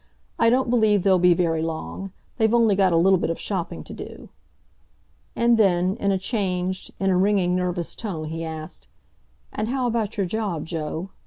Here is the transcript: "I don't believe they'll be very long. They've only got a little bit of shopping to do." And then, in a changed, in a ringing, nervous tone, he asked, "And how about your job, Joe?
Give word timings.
"I 0.39 0.49
don't 0.49 0.71
believe 0.71 1.03
they'll 1.03 1.19
be 1.19 1.35
very 1.35 1.61
long. 1.61 2.11
They've 2.39 2.55
only 2.55 2.73
got 2.75 2.91
a 2.91 2.97
little 2.97 3.19
bit 3.19 3.29
of 3.29 3.39
shopping 3.39 3.83
to 3.83 3.93
do." 3.93 4.29
And 5.35 5.57
then, 5.57 5.95
in 5.97 6.11
a 6.11 6.17
changed, 6.17 6.91
in 6.99 7.11
a 7.11 7.17
ringing, 7.17 7.55
nervous 7.55 7.93
tone, 7.93 8.23
he 8.29 8.43
asked, 8.43 8.87
"And 9.53 9.67
how 9.67 9.85
about 9.85 10.17
your 10.17 10.25
job, 10.25 10.65
Joe? 10.65 11.09